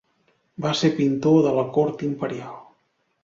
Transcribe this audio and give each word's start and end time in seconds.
Va 0.65 0.71
ser 0.79 0.89
pintor 0.99 1.37
de 1.47 1.53
la 1.57 1.67
cort 1.77 2.01
imperial. 2.09 2.57